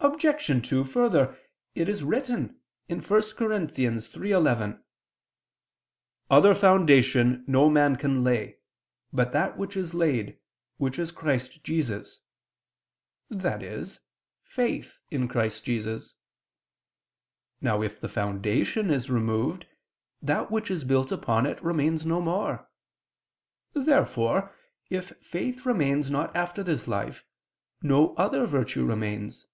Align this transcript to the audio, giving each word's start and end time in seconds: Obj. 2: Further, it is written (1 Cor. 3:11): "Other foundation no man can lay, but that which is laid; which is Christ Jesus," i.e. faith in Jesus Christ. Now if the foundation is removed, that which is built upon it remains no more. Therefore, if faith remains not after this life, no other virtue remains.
Obj. 0.00 0.62
2: 0.68 0.84
Further, 0.84 1.36
it 1.74 1.88
is 1.88 2.04
written 2.04 2.60
(1 2.86 3.00
Cor. 3.00 3.18
3:11): 3.18 4.80
"Other 6.30 6.54
foundation 6.54 7.42
no 7.48 7.68
man 7.68 7.96
can 7.96 8.22
lay, 8.22 8.58
but 9.12 9.32
that 9.32 9.58
which 9.58 9.76
is 9.76 9.94
laid; 9.94 10.38
which 10.76 11.00
is 11.00 11.10
Christ 11.10 11.64
Jesus," 11.64 12.20
i.e. 13.32 13.84
faith 14.44 15.00
in 15.10 15.28
Jesus 15.28 15.62
Christ. 15.64 16.14
Now 17.60 17.82
if 17.82 18.00
the 18.00 18.08
foundation 18.08 18.92
is 18.92 19.10
removed, 19.10 19.66
that 20.22 20.48
which 20.48 20.70
is 20.70 20.84
built 20.84 21.10
upon 21.10 21.44
it 21.44 21.60
remains 21.60 22.06
no 22.06 22.20
more. 22.20 22.70
Therefore, 23.72 24.54
if 24.90 25.08
faith 25.20 25.66
remains 25.66 26.08
not 26.08 26.34
after 26.36 26.62
this 26.62 26.86
life, 26.86 27.24
no 27.82 28.14
other 28.14 28.46
virtue 28.46 28.84
remains. 28.84 29.44